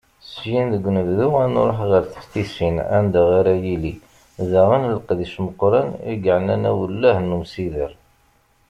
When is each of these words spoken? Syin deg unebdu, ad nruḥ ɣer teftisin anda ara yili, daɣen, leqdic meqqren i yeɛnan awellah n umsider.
Syin 0.35 0.65
deg 0.73 0.83
unebdu, 0.89 1.27
ad 1.43 1.49
nruḥ 1.53 1.79
ɣer 1.91 2.03
teftisin 2.13 2.75
anda 2.97 3.21
ara 3.39 3.53
yili, 3.63 3.93
daɣen, 4.51 4.89
leqdic 4.95 5.33
meqqren 5.45 5.89
i 6.11 6.13
yeɛnan 6.23 6.63
awellah 6.71 7.17
n 7.21 7.35
umsider. 7.37 7.91